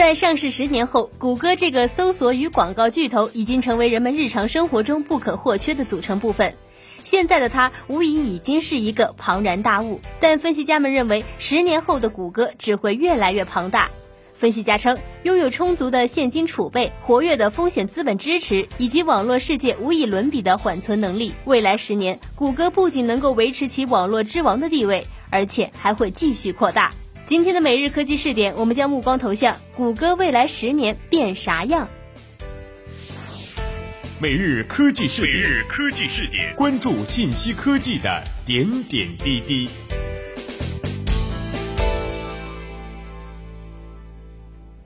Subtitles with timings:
[0.00, 6.54] 在上市十年后，谷歌这个搜索与广告巨头已经成为人们日常生活中不可或缺的组成部分。
[7.04, 13.90] 现在的它无疑已经是一个庞然大物，但分析家们认为，十年后的谷歌只会越来越庞大。
[14.34, 26.90] 分析家称，拥有充足的现金储备、活跃的风险资本支持以及网络世界无以伦比的缓存能力，未来十年，谷歌不仅能够维持其网络之王的地位，而且还会继续扩大。
[27.30, 31.88] 今天的每日科技试点，我们将目光投向谷歌未来十年变啥样。
[34.20, 39.68] 每日科技试点，每日科技试点，关注信息科技的点点滴滴。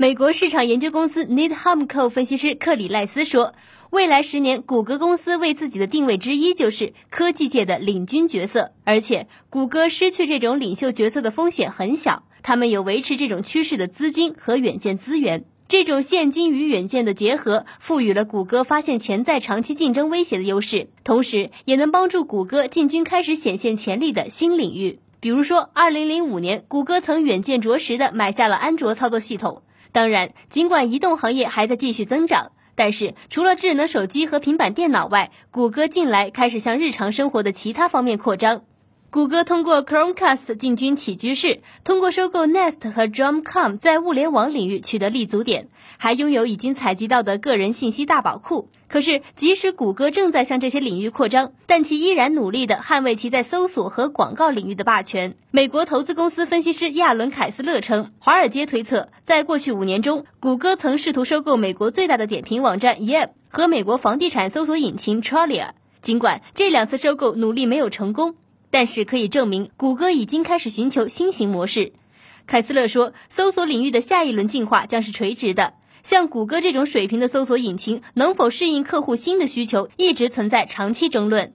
[0.05, 3.55] 美国市场研究公司 Needham Co 分析师克里赖斯说
[3.89, 12.25] ：“未来十年，谷歌公司为自己的定位之一就是科技界的领军角色，而且谷歌失去这种领袖角色的风险很小。
[12.43, 15.47] 他们有维持这种趋势的资金和远见资源。
[15.69, 24.99] 这种现金与远见的结合，赋予了谷歌发现潜在长期竞争威胁的优势，同时也能帮助谷歌进军开始显现潜力的新领域。
[25.21, 29.63] 比如说，二零零五年，谷歌曾远见卓识的买下了安卓操作系统。”
[29.95, 38.65] 当然，尽管移动行业还在继续增长，但是除了智能手机和平板电脑外，谷歌近来开始向日常生活的其他方面扩张。
[39.15, 48.71] 谷歌通过 Chromecast 进军起居室，通过收购 Nest 和 Drumcom 在物联网领域取得立足点，还拥有已经采集到的个人信息大宝库。
[48.89, 55.37] 可是，即使谷歌正在向这些领域扩张，但其依然努力地捍卫其在搜索和广告领域的霸权。
[55.53, 65.69] 美国投资公司分析师亚伦·凯斯勒称，华尔街推测，在过去五年中，谷歌曾试图收购美国最大的点评网站 Yelp 和美国房地产搜索引擎 Trulia。
[66.03, 68.35] 尽管这两次收购努力没有成功，
[68.75, 71.93] 但是可以证明，谷歌已经开始寻求新型模式。
[72.45, 75.75] 凯斯勒说，搜索领域的下一轮进化将是垂直的。
[76.03, 81.55] 像谷歌这种水平的搜索引擎能否适应客户新的需求，一直存在长期争论。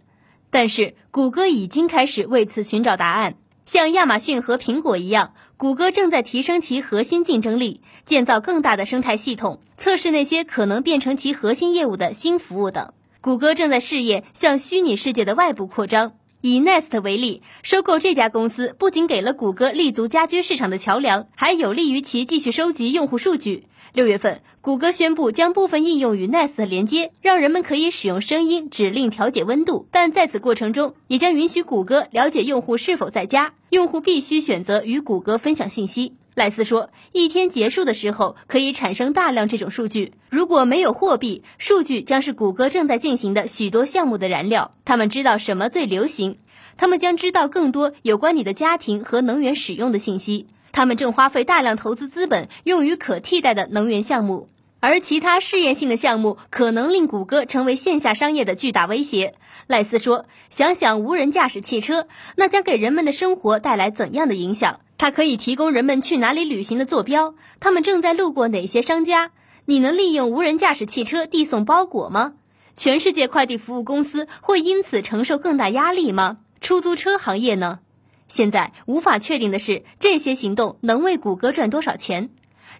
[0.49, 3.35] 但是，谷歌已经开始为此寻找答案。
[3.65, 12.93] 像亚马逊和苹果一样，谷歌正在提升其核心竞争力，建造更大的生态系统，测试那些可能变成其核心业务的新服务等。
[13.19, 16.13] 谷歌正在试验向虚拟世界的外部扩张。
[16.41, 23.65] 以 Nest 为例，收购这家公司不仅给了谷歌立足家居市场的桥梁，还有利于其继续收集用户数据。
[23.91, 29.87] 六月份，谷歌宣布将部分应用与 Nest 连接，让人们可以使用声音指令调节温度。
[29.91, 33.55] 但在此过程中，也将允许谷歌了解用户是否在家。
[33.71, 36.13] 用户必须选择与谷歌分享信息。
[36.39, 40.13] 赖斯说，一天结束的时候可以产生大量这种数据。
[40.29, 44.71] 如果没有货币，数据将是谷歌正在进行的许多项目的燃料。
[44.85, 46.37] 他们知道什么最流行，
[46.77, 50.47] 他们将知道更多有关你的家庭和能源使用的信息。
[50.71, 54.47] 他们正花费大量投资资本用于可替代的能源项目，
[54.79, 59.35] 而其他试验性的项目可能令谷歌成为线下商业的巨大威胁。
[59.67, 62.07] 赖斯说：“想想无人驾驶汽车，
[62.37, 64.79] 那将给人们的生活带来怎样的影响？
[64.99, 69.31] 它可以提供人们去哪里旅行的坐标，他们正在路过哪些商家？
[69.63, 72.33] 你能利用无人驾驶汽车递送包裹吗？
[72.73, 76.39] 全世界快递服务公司会因此承受更大压力吗？
[76.59, 77.79] 出租车行业呢？”
[78.27, 82.29] 现在无法确定的是，这些行动能为谷歌赚多少钱。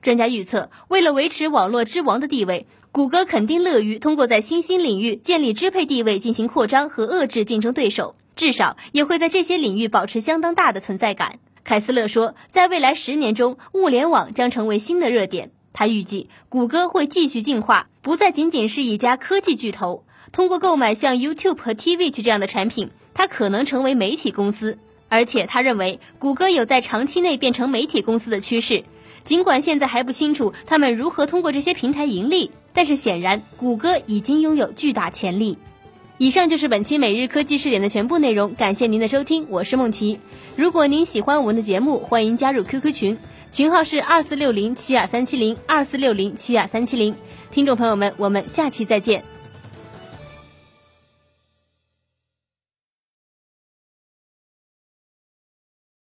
[0.02, 11.40] 专家预测，为了维持网络之王的地位，谷歌肯定乐于通过在新兴领域建立支配地位进行扩张和遏制竞争对手，至少也会在这些领域保持相当大的存在感。
[11.64, 15.52] 凯斯勒说，在未来十年中，物联网将成为新的热点。
[15.72, 20.04] 他预计，谷歌会继续进化，不再仅仅是一家科技巨头。
[20.32, 24.78] 通过购买像 YouTube 和 Twitch 这样的产品，它可能成为媒体公司。
[25.08, 28.84] 而且他认为，谷歌有在长期内变成媒体公司的趋势。
[29.24, 35.58] 尽管现在还不清楚他们如何通过这些平台盈利，但是显然，谷歌已经拥有巨大潜力。
[36.20, 40.20] 以上就是本期每日科技试点的全部内容，感谢您的收听，我是梦琪。
[40.58, 43.18] 如果您喜欢我们的节目，欢迎加入 QQ 群，
[43.50, 47.16] 群号是二四六零七二三七零二四六零七二三七零。
[47.52, 49.24] 听众朋友们，我们下期再见。